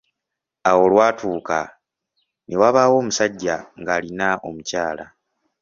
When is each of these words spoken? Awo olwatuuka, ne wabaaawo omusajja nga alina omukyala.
Awo 0.69 0.79
olwatuuka, 0.87 1.59
ne 2.47 2.55
wabaaawo 2.61 2.95
omusajja 3.01 3.55
nga 3.79 3.91
alina 3.97 4.27
omukyala. 4.47 5.05